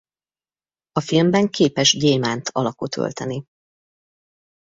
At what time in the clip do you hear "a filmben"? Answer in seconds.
0.91-1.49